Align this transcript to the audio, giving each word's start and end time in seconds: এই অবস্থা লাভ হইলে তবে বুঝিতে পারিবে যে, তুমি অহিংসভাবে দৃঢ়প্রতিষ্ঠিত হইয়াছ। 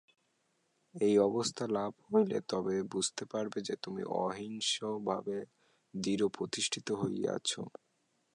এই 0.95 1.15
অবস্থা 1.21 1.63
লাভ 1.75 1.91
হইলে 2.05 2.37
তবে 2.49 2.75
বুঝিতে 2.91 3.23
পারিবে 3.31 3.59
যে, 3.67 3.75
তুমি 3.83 4.01
অহিংসভাবে 4.21 5.37
দৃঢ়প্রতিষ্ঠিত 5.93 6.87
হইয়াছ। 7.01 7.49